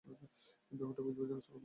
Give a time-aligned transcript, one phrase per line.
[0.71, 1.59] ব্যাপারটা বুঝিবার জন্য সকলেই উৎসুক।